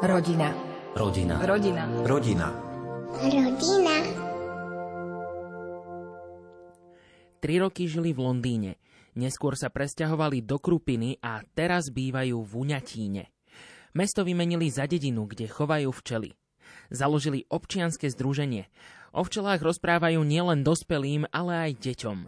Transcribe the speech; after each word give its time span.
Rodina. 0.00 0.56
Rodina. 0.96 1.36
Rodina. 1.44 1.84
Rodina. 2.08 2.48
Rodina. 3.20 3.96
Tri 7.36 7.60
roky 7.60 7.84
žili 7.84 8.16
v 8.16 8.24
Londýne. 8.24 8.80
Neskôr 9.20 9.60
sa 9.60 9.68
presťahovali 9.68 10.40
do 10.40 10.56
Krupiny 10.56 11.20
a 11.20 11.44
teraz 11.52 11.92
bývajú 11.92 12.32
v 12.40 12.52
Uňatíne. 12.64 13.28
Mesto 13.92 14.24
vymenili 14.24 14.72
za 14.72 14.88
dedinu, 14.88 15.28
kde 15.28 15.52
chovajú 15.52 15.92
včely. 15.92 16.32
Založili 16.88 17.44
občianske 17.52 18.08
združenie. 18.08 18.72
O 19.12 19.20
včelách 19.20 19.60
rozprávajú 19.60 20.24
nielen 20.24 20.64
dospelým, 20.64 21.28
ale 21.28 21.68
aj 21.68 21.72
deťom. 21.76 22.18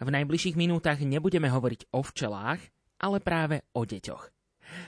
V 0.00 0.08
najbližších 0.08 0.56
minútach 0.56 1.04
nebudeme 1.04 1.52
hovoriť 1.52 1.92
o 1.92 2.00
včelách, 2.00 2.64
ale 3.04 3.20
práve 3.20 3.68
o 3.76 3.84
deťoch. 3.84 4.31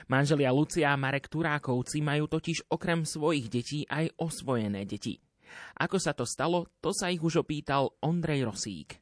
Manželia 0.07 0.53
Lucia 0.53 0.93
a 0.93 0.99
Marek 0.99 1.27
Turákovci 1.27 2.01
majú 2.01 2.29
totiž 2.29 2.69
okrem 2.71 3.03
svojich 3.03 3.47
detí 3.49 3.83
aj 3.89 4.13
osvojené 4.17 4.83
deti. 4.83 5.21
Ako 5.79 5.97
sa 6.01 6.11
to 6.11 6.27
stalo, 6.27 6.67
to 6.81 6.91
sa 6.91 7.11
ich 7.11 7.21
už 7.21 7.45
opýtal 7.45 7.95
Ondrej 8.03 8.49
Rosík. 8.49 8.99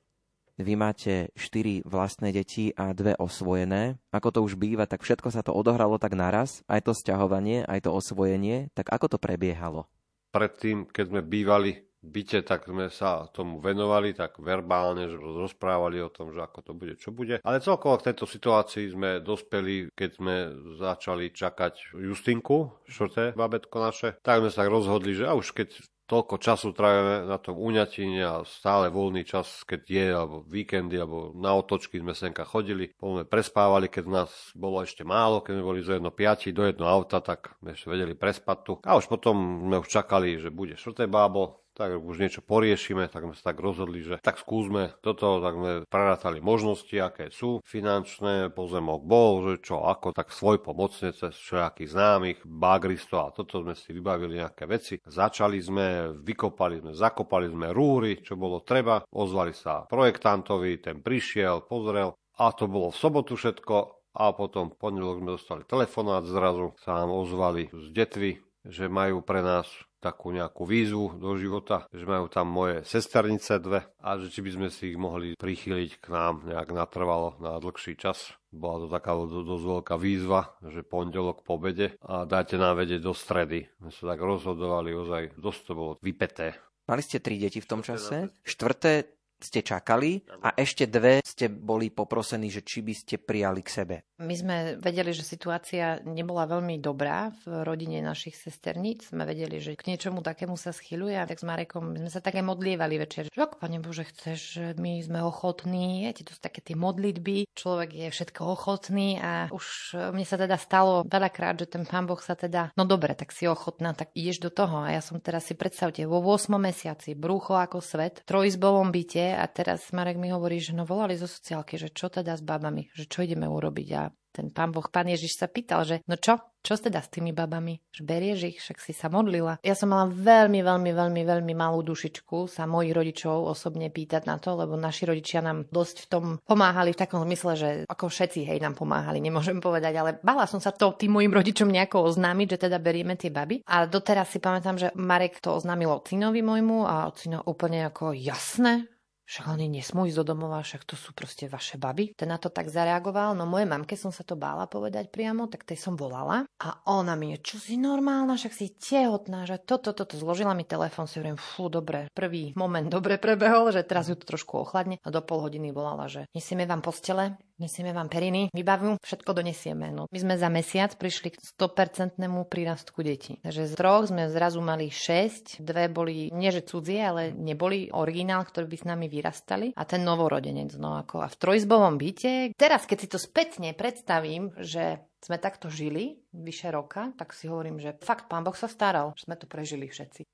Vy 0.53 0.77
máte 0.77 1.33
štyri 1.33 1.81
vlastné 1.81 2.29
deti 2.29 2.69
a 2.77 2.93
dve 2.93 3.17
osvojené. 3.17 3.97
Ako 4.13 4.29
to 4.29 4.39
už 4.45 4.53
býva, 4.53 4.85
tak 4.85 5.01
všetko 5.01 5.33
sa 5.33 5.41
to 5.41 5.49
odohralo 5.49 5.97
tak 5.97 6.13
naraz, 6.13 6.61
aj 6.69 6.85
to 6.85 6.93
sťahovanie, 6.93 7.65
aj 7.65 7.89
to 7.89 7.89
osvojenie. 7.89 8.69
Tak 8.77 8.93
ako 8.93 9.17
to 9.17 9.17
prebiehalo? 9.17 9.89
Predtým, 10.29 10.89
keď 10.93 11.05
sme 11.09 11.21
bývali 11.25 11.92
byte, 12.03 12.43
tak 12.43 12.67
sme 12.67 12.91
sa 12.91 13.31
tomu 13.31 13.63
venovali, 13.63 14.11
tak 14.11 14.37
verbálne 14.43 15.07
že 15.07 15.15
rozprávali 15.15 16.03
o 16.03 16.11
tom, 16.11 16.35
že 16.35 16.43
ako 16.43 16.59
to 16.61 16.71
bude, 16.75 16.99
čo 16.99 17.15
bude. 17.15 17.39
Ale 17.41 17.63
celkovo 17.63 17.95
k 17.97 18.11
tejto 18.11 18.27
situácii 18.27 18.91
sme 18.91 19.23
dospeli, 19.23 19.89
keď 19.95 20.09
sme 20.19 20.35
začali 20.77 21.31
čakať 21.31 21.95
Justinku, 21.95 22.75
štvrté 22.85 23.33
babetko 23.33 23.77
naše, 23.79 24.09
tak 24.19 24.43
sme 24.43 24.51
sa 24.51 24.67
rozhodli, 24.67 25.15
že 25.15 25.25
a 25.25 25.33
už 25.33 25.55
keď 25.55 25.79
toľko 26.03 26.35
času 26.37 26.75
trávime 26.75 27.25
na 27.25 27.39
tom 27.39 27.55
uňatine 27.55 28.21
a 28.21 28.35
stále 28.43 28.91
voľný 28.91 29.23
čas, 29.23 29.63
keď 29.63 29.81
je, 29.87 30.07
alebo 30.11 30.43
víkendy, 30.43 30.99
alebo 30.99 31.31
na 31.33 31.55
otočky 31.55 31.97
sme 31.97 32.11
senka 32.11 32.43
chodili. 32.43 32.91
Potom 32.93 33.23
prespávali, 33.23 33.87
keď 33.87 34.05
nás 34.11 34.29
bolo 34.53 34.83
ešte 34.83 35.07
málo, 35.07 35.39
keď 35.39 35.57
sme 35.57 35.65
boli 35.65 35.79
zo 35.81 35.95
jedno 35.95 36.11
piati 36.11 36.51
do 36.51 36.67
jedno 36.67 36.85
auta, 36.85 37.23
tak 37.23 37.55
sme 37.63 37.73
vedeli 37.73 38.13
prespať 38.13 38.57
tu. 38.61 38.73
A 38.83 38.99
už 38.99 39.07
potom 39.07 39.65
sme 39.65 39.79
už 39.79 39.87
čakali, 39.87 40.37
že 40.37 40.51
bude 40.51 40.75
štvrté 40.75 41.07
bábo, 41.07 41.62
tak 41.73 41.97
už 41.97 42.21
niečo 42.21 42.41
poriešime, 42.45 43.09
tak 43.09 43.25
sme 43.25 43.35
sa 43.35 43.51
tak 43.51 43.57
rozhodli, 43.59 44.05
že 44.05 44.21
tak 44.21 44.37
skúsme 44.37 44.93
toto, 45.01 45.41
tak 45.41 45.53
sme 45.57 45.71
prerátali 45.89 46.39
možnosti, 46.39 46.93
aké 46.93 47.33
sú 47.33 47.59
finančné, 47.65 48.53
pozemok 48.53 49.01
bol, 49.03 49.41
že 49.49 49.65
čo, 49.65 49.83
ako, 49.83 50.13
tak 50.13 50.29
svoj 50.29 50.61
pomocne 50.61 51.09
cez 51.11 51.33
všelijakých 51.33 51.89
známych, 51.89 52.37
bagristo 52.45 53.17
a 53.19 53.33
toto 53.33 53.65
sme 53.65 53.73
si 53.73 53.89
vybavili 53.91 54.39
nejaké 54.39 54.69
veci. 54.69 55.01
Začali 55.01 55.57
sme, 55.57 56.13
vykopali 56.21 56.79
sme, 56.79 56.91
zakopali 56.93 57.49
sme 57.49 57.73
rúry, 57.73 58.21
čo 58.21 58.37
bolo 58.37 58.61
treba, 58.61 59.01
ozvali 59.09 59.51
sa 59.51 59.89
projektantovi, 59.89 60.79
ten 60.79 61.01
prišiel, 61.01 61.65
pozrel 61.65 62.13
a 62.37 62.45
to 62.53 62.69
bolo 62.69 62.93
v 62.93 62.97
sobotu 62.97 63.33
všetko. 63.33 63.99
A 64.13 64.29
potom 64.29 64.69
pondelok 64.69 65.25
sme 65.25 65.33
dostali 65.33 65.61
telefonát 65.65 66.21
zrazu, 66.29 66.77
sa 66.85 67.01
nám 67.01 67.09
ozvali 67.09 67.65
z 67.73 67.89
detvy, 67.97 68.37
že 68.63 68.87
majú 68.87 69.19
pre 69.23 69.43
nás 69.43 69.67
takú 70.03 70.35
nejakú 70.35 70.67
výzvu 70.67 71.15
do 71.15 71.39
života, 71.39 71.87
že 71.95 72.03
majú 72.03 72.27
tam 72.27 72.51
moje 72.51 72.83
sesternice 72.83 73.55
dve 73.63 73.87
a 74.03 74.19
že 74.19 74.27
či 74.27 74.43
by 74.43 74.49
sme 74.51 74.67
si 74.67 74.91
ich 74.91 74.99
mohli 74.99 75.39
prichýliť 75.39 76.03
k 76.03 76.05
nám 76.11 76.43
nejak 76.43 76.75
natrvalo 76.75 77.39
na 77.39 77.55
dlhší 77.55 77.95
čas. 77.95 78.35
Bola 78.51 78.83
to 78.83 78.87
taká 78.91 79.15
dosť 79.15 79.63
veľká 79.63 79.95
výzva, 79.95 80.59
že 80.59 80.83
pondelok 80.83 81.47
po 81.47 81.55
obede 81.55 81.95
a 82.03 82.27
dajte 82.27 82.59
nám 82.59 82.83
vedieť 82.83 82.99
do 82.99 83.15
stredy. 83.15 83.71
My 83.79 83.95
sa 83.95 84.11
tak 84.11 84.19
rozhodovali, 84.19 84.91
ozaj 84.91 85.39
dosť 85.39 85.61
to 85.63 85.71
bolo 85.71 85.91
vypeté. 86.03 86.59
Mali 86.83 86.99
ste 86.99 87.23
tri 87.23 87.39
deti 87.39 87.63
v 87.63 87.69
tom 87.69 87.79
čase. 87.79 88.27
Štvrté 88.43 89.22
ste 89.43 89.59
čakali 89.61 90.23
a 90.41 90.55
ešte 90.55 90.87
dve 90.87 91.19
ste 91.21 91.51
boli 91.51 91.91
poprosení, 91.91 92.47
že 92.47 92.63
či 92.63 92.79
by 92.79 92.93
ste 92.95 93.15
prijali 93.19 93.61
k 93.61 93.69
sebe. 93.69 93.95
My 94.23 94.35
sme 94.39 94.55
vedeli, 94.79 95.11
že 95.11 95.27
situácia 95.27 95.99
nebola 96.07 96.47
veľmi 96.47 96.79
dobrá 96.79 97.35
v 97.43 97.67
rodine 97.67 97.99
našich 97.99 98.39
sesterníc. 98.39 99.11
Sme 99.11 99.27
vedeli, 99.27 99.59
že 99.59 99.75
k 99.75 99.91
niečomu 99.91 100.23
takému 100.23 100.55
sa 100.55 100.71
schyľuje 100.71 101.19
a 101.19 101.27
tak 101.27 101.43
s 101.43 101.45
Marekom 101.45 101.99
sme 101.99 102.07
sa 102.07 102.23
také 102.23 102.39
modlievali 102.39 102.95
večer. 102.95 103.27
Že 103.27 103.43
ak, 103.43 103.59
Pane 103.59 103.83
Bože, 103.83 104.07
chceš, 104.07 104.39
že 104.39 104.65
my 104.79 105.03
sme 105.03 105.19
ochotní, 105.27 106.07
viete, 106.07 106.23
to 106.23 106.31
sú 106.31 106.39
také 106.39 106.63
tie 106.63 106.79
modlitby, 106.79 107.51
človek 107.51 107.91
je 107.91 108.07
všetko 108.15 108.41
ochotný 108.47 109.19
a 109.19 109.51
už 109.51 109.97
mne 110.15 110.23
sa 110.23 110.39
teda 110.39 110.55
stalo 110.55 111.03
veľakrát, 111.03 111.59
že 111.59 111.67
ten 111.67 111.83
Pán 111.83 112.07
Boh 112.07 112.21
sa 112.23 112.39
teda, 112.39 112.71
no 112.79 112.87
dobre, 112.87 113.11
tak 113.19 113.35
si 113.35 113.43
ochotná, 113.43 113.91
tak 113.91 114.15
ideš 114.15 114.47
do 114.47 114.51
toho. 114.53 114.87
A 114.87 114.95
ja 114.95 115.01
som 115.03 115.19
teraz 115.19 115.51
si 115.51 115.57
predstavte, 115.57 116.07
vo 116.07 116.23
8 116.23 116.53
mesiaci, 116.55 117.11
brúcho 117.17 117.59
ako 117.59 117.83
svet, 117.83 118.23
trojizbovom 118.23 118.93
byte 118.93 119.32
a 119.35 119.45
teraz 119.49 119.89
Marek 119.91 120.21
mi 120.21 120.29
hovorí, 120.29 120.61
že 120.61 120.77
no 120.77 120.85
volali 120.85 121.17
zo 121.17 121.27
sociálky, 121.27 121.75
že 121.75 121.89
čo 121.91 122.07
teda 122.07 122.37
s 122.37 122.43
babami, 122.45 122.87
že 122.93 123.09
čo 123.09 123.25
ideme 123.25 123.49
urobiť 123.49 123.89
a 123.97 124.13
ten 124.33 124.49
pán 124.49 124.73
Boh, 124.73 124.89
pán 124.89 125.05
Ježiš 125.05 125.37
sa 125.37 125.45
pýtal, 125.45 125.85
že 125.85 126.01
no 126.09 126.17
čo, 126.17 126.41
čo 126.65 126.73
teda 126.73 127.05
s 127.05 127.13
tými 127.13 127.29
babami? 127.37 127.77
Že 127.93 128.01
berieš 128.01 128.39
ich, 128.49 128.57
však 128.57 128.81
si 128.81 128.89
sa 128.97 129.13
modlila. 129.13 129.61
Ja 129.61 129.77
som 129.77 129.93
mala 129.93 130.09
veľmi, 130.09 130.65
veľmi, 130.65 130.89
veľmi, 130.89 131.21
veľmi 131.21 131.53
malú 131.53 131.85
dušičku 131.85 132.49
sa 132.49 132.65
mojich 132.65 132.97
rodičov 132.97 133.45
osobne 133.45 133.93
pýtať 133.93 134.25
na 134.25 134.41
to, 134.41 134.57
lebo 134.57 134.73
naši 134.73 135.05
rodičia 135.05 135.45
nám 135.45 135.69
dosť 135.69 135.97
v 136.01 136.09
tom 136.09 136.25
pomáhali 136.49 136.97
v 136.97 137.01
takom 137.05 137.21
zmysle, 137.21 137.53
že 137.53 137.69
ako 137.85 138.09
všetci 138.09 138.49
hej 138.49 138.57
nám 138.57 138.73
pomáhali, 138.73 139.21
nemôžem 139.21 139.61
povedať, 139.61 139.93
ale 140.01 140.11
bala 140.25 140.49
som 140.49 140.57
sa 140.57 140.73
to 140.73 140.97
tým 140.97 141.13
mojim 141.13 141.29
rodičom 141.29 141.69
nejako 141.69 142.09
oznámiť, 142.09 142.57
že 142.57 142.61
teda 142.65 142.81
berieme 142.81 143.13
tie 143.13 143.29
baby. 143.29 143.61
A 143.69 143.85
doteraz 143.85 144.33
si 144.33 144.41
pamätám, 144.41 144.81
že 144.81 144.89
Marek 144.97 145.37
to 145.37 145.53
oznámil 145.53 146.01
ocinovi 146.01 146.41
môjmu 146.41 146.89
a 146.89 147.05
ocino 147.05 147.45
úplne 147.45 147.85
ako 147.85 148.17
jasné, 148.17 148.89
však 149.23 149.45
oni 149.55 149.71
nesmú 149.71 150.03
ísť 150.05 150.19
do 150.23 150.35
domova, 150.35 150.59
však 150.59 150.83
to 150.83 150.99
sú 150.99 151.15
proste 151.15 151.47
vaše 151.47 151.79
baby. 151.79 152.11
Ten 152.13 152.29
na 152.31 152.39
to 152.39 152.51
tak 152.51 152.67
zareagoval, 152.67 153.33
no 153.33 153.47
moje 153.47 153.63
mamke 153.63 153.95
som 153.95 154.11
sa 154.11 154.27
to 154.27 154.35
bála 154.35 154.67
povedať 154.67 155.09
priamo, 155.09 155.47
tak 155.47 155.63
tej 155.63 155.79
som 155.79 155.95
volala. 155.95 156.43
A 156.59 156.69
ona 156.91 157.15
mi 157.15 157.35
čo 157.39 157.57
si 157.57 157.79
normálna, 157.79 158.35
však 158.37 158.53
si 158.53 158.75
tehotná, 158.75 159.47
že 159.49 159.57
toto, 159.63 159.95
toto, 159.95 160.19
zložila 160.19 160.53
mi 160.53 160.67
telefón, 160.67 161.09
si 161.09 161.17
hovorím, 161.17 161.39
fú, 161.39 161.71
dobre, 161.71 162.11
prvý 162.13 162.53
moment 162.53 162.85
dobre 162.85 163.17
prebehol, 163.17 163.73
že 163.73 163.87
teraz 163.87 164.11
ju 164.11 164.15
to 164.19 164.27
trošku 164.27 164.61
ochladne. 164.61 164.99
A 165.01 165.09
do 165.09 165.23
pol 165.23 165.41
hodiny 165.41 165.73
volala, 165.73 166.05
že 166.11 166.29
nesieme 166.35 166.67
vám 166.69 166.85
postele, 166.85 167.39
nesieme 167.57 167.93
vám 167.93 168.09
periny, 168.09 168.49
vybavu, 168.53 168.97
všetko 169.01 169.31
donesieme. 169.33 169.89
No, 169.93 170.09
my 170.09 170.19
sme 170.19 170.35
za 170.37 170.49
mesiac 170.49 170.93
prišli 170.95 171.33
k 171.33 171.37
100% 171.39 172.17
prírastku 172.47 172.99
detí. 173.01 173.39
Takže 173.41 173.69
z 173.69 173.73
troch 173.73 174.09
sme 174.09 174.29
zrazu 174.29 174.59
mali 174.61 174.89
6, 174.89 175.61
dve 175.61 175.89
boli 175.89 176.29
nie 176.33 176.49
že 176.53 176.65
cudzie, 176.65 177.01
ale 177.01 177.33
neboli 177.33 177.89
originál, 177.89 178.45
ktorý 178.45 178.69
by 178.69 178.77
s 178.77 178.85
nami 178.85 179.05
vyrastali 179.09 179.67
a 179.73 179.83
ten 179.83 180.05
novorodenec. 180.05 180.75
No 180.77 180.97
ako 180.97 181.25
a 181.25 181.27
v 181.29 181.39
trojzbovom 181.39 181.97
byte. 181.97 182.53
Teraz, 182.53 182.85
keď 182.85 182.97
si 182.99 183.07
to 183.09 183.17
spätne 183.17 183.73
predstavím, 183.73 184.53
že 184.61 185.01
sme 185.23 185.39
takto 185.39 185.71
žili 185.71 186.19
vyše 186.35 186.67
roka, 186.67 187.15
tak 187.15 187.31
si 187.31 187.47
hovorím, 187.47 187.79
že 187.79 187.95
fakt 188.03 188.27
pán 188.27 188.43
Boh 188.43 188.55
sa 188.57 188.67
staral, 188.67 189.15
že 189.15 189.23
sme 189.23 189.39
to 189.39 189.47
prežili 189.47 189.87
všetci. 189.87 190.27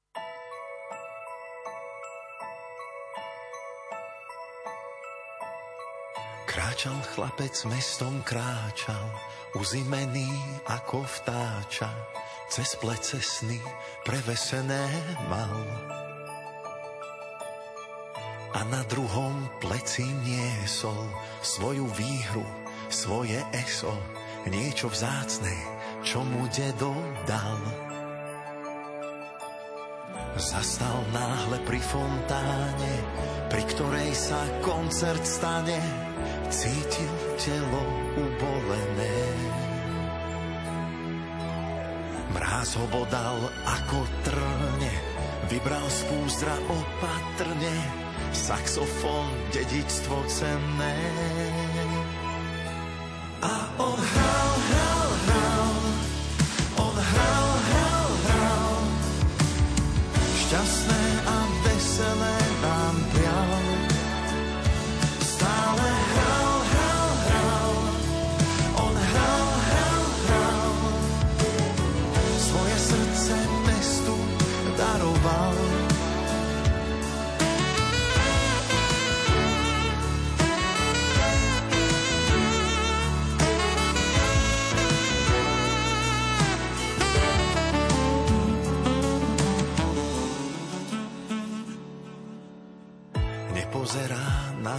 Kráčal 6.59 6.99
chlapec 7.15 7.55
mestom, 7.71 8.19
kráčal, 8.19 9.15
uzimený 9.55 10.27
ako 10.67 11.07
vtáča, 11.07 11.87
cez 12.51 12.75
plece 12.75 13.23
sny 13.23 13.63
prevesené 14.03 14.91
mal. 15.31 15.55
A 18.51 18.59
na 18.67 18.83
druhom 18.91 19.47
pleci 19.63 20.03
niesol 20.03 21.07
svoju 21.39 21.87
výhru, 21.95 22.43
svoje 22.91 23.39
eso, 23.55 23.95
niečo 24.43 24.91
vzácne, 24.91 25.55
čo 26.03 26.27
mu 26.27 26.43
dedo 26.51 26.91
dal. 27.23 27.63
Zastal 30.35 31.07
náhle 31.15 31.63
pri 31.63 31.79
fontáne, 31.79 32.93
pri 33.47 33.63
ktorej 33.63 34.11
sa 34.11 34.43
koncert 34.59 35.23
stane, 35.23 36.08
cítil 36.49 37.13
telo 37.37 37.83
ubolené. 38.17 39.21
Mráz 42.33 42.77
ho 42.77 42.85
bodal 42.89 43.37
ako 43.65 43.99
trne, 44.25 44.93
vybral 45.49 45.85
z 45.89 45.99
púzdra 46.09 46.55
opatrne, 46.69 47.77
saxofón, 48.33 49.29
dedičstvo 49.53 50.25
cenné. 50.29 50.97
A 53.39 53.55
on 53.81 53.97
hral, 53.97 54.38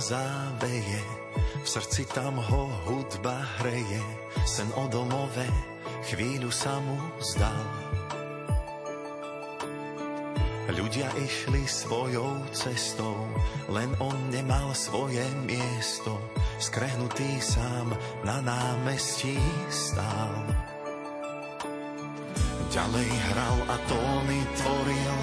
záveje, 0.00 1.02
v 1.60 1.68
srdci 1.68 2.08
tam 2.10 2.40
ho 2.40 2.62
hudba 2.88 3.36
hreje, 3.60 4.02
sen 4.48 4.66
o 4.74 4.88
domove 4.88 5.46
chvíľu 6.08 6.48
sa 6.48 6.80
mu 6.80 6.96
zdal. 7.20 7.66
Ľudia 10.70 11.10
išli 11.18 11.66
svojou 11.66 12.46
cestou, 12.54 13.28
len 13.68 13.90
on 14.00 14.16
nemal 14.32 14.72
svoje 14.72 15.22
miesto, 15.44 16.16
skrehnutý 16.62 17.42
sám 17.42 17.92
na 18.24 18.40
námestí 18.40 19.36
stál. 19.68 20.34
Ďalej 22.70 23.10
hral 23.10 23.58
a 23.66 23.76
tóny 23.90 24.40
tvoril, 24.62 25.18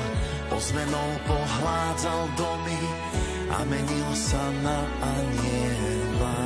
ozvenou 0.51 1.09
pohládzal 1.25 2.21
domy 2.35 2.81
a 3.47 3.59
menil 3.63 4.09
sa 4.15 4.43
na 4.63 4.79
aniela. 5.01 6.39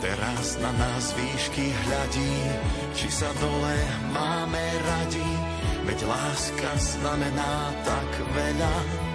Teraz 0.00 0.60
na 0.60 0.70
nás 0.76 1.16
výšky 1.16 1.72
hľadí, 1.72 2.36
či 2.94 3.08
sa 3.10 3.28
dole 3.40 3.76
máme 4.12 4.64
radi, 4.84 5.30
veď 5.88 5.98
láska 6.06 6.70
znamená 6.78 7.72
tak 7.82 8.10
veľa. 8.36 9.05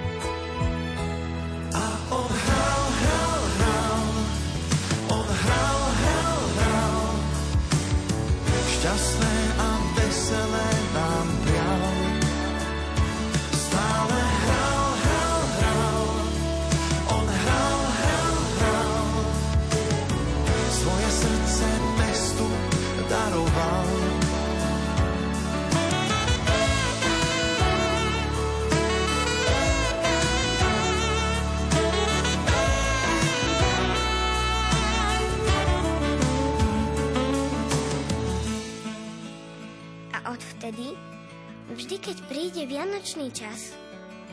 Vianočný 43.02 43.34
čas, 43.34 43.74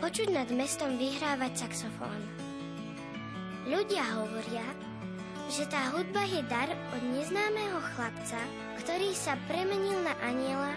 počuť 0.05 0.29
nad 0.29 0.45
mestom 0.53 1.01
vyhrávať 1.01 1.65
saxofón. 1.65 2.21
Ľudia 3.65 4.05
hovoria, 4.13 4.69
že 5.49 5.65
tá 5.73 5.89
hudba 5.97 6.21
je 6.29 6.45
dar 6.53 6.69
od 6.93 7.03
neznámeho 7.17 7.81
chlapca, 7.81 8.37
ktorý 8.85 9.17
sa 9.17 9.41
premenil 9.49 10.05
na 10.05 10.13
aniela 10.21 10.77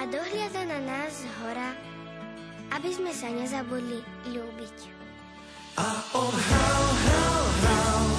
a 0.00 0.08
dohliada 0.08 0.64
na 0.64 0.80
nás 0.80 1.12
z 1.12 1.28
hora, 1.44 1.76
aby 2.72 2.88
sme 2.88 3.12
sa 3.12 3.28
nezabudli 3.28 4.00
ľúbiť. 4.32 4.76
A 5.76 5.88
on 6.16 6.32
hral, 6.32 6.84
hral, 7.04 7.44
hral, 7.60 8.13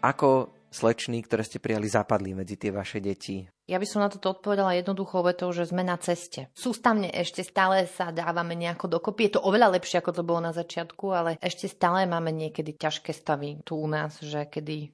Ako 0.00 0.56
slečný, 0.72 1.20
ktoré 1.26 1.42
ste 1.44 1.60
prijali, 1.60 1.90
zapadli 1.90 2.32
medzi 2.32 2.56
tie 2.56 2.72
vaše 2.72 3.02
deti? 3.02 3.44
Ja 3.68 3.78
by 3.78 3.86
som 3.86 4.02
na 4.02 4.10
toto 4.10 4.34
odpovedala 4.34 4.78
jednoduchou 4.78 5.22
vetou, 5.22 5.54
že 5.54 5.68
sme 5.68 5.86
na 5.86 5.94
ceste. 6.00 6.50
Sústavne 6.56 7.10
ešte 7.10 7.46
stále 7.46 7.86
sa 7.86 8.10
dávame 8.10 8.58
nejako 8.58 8.98
dokopy. 8.98 9.30
Je 9.30 9.38
to 9.38 9.44
oveľa 9.46 9.78
lepšie, 9.78 10.02
ako 10.02 10.10
to 10.10 10.26
bolo 10.26 10.40
na 10.42 10.50
začiatku, 10.50 11.06
ale 11.14 11.30
ešte 11.38 11.70
stále 11.70 12.06
máme 12.08 12.34
niekedy 12.34 12.74
ťažké 12.74 13.14
stavy 13.14 13.62
tu 13.62 13.78
u 13.78 13.86
nás, 13.86 14.18
že 14.18 14.46
kedy 14.50 14.90